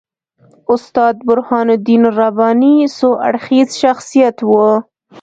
[0.73, 4.67] استاد برهان الدین رباني څو اړخیز شخصیت وو.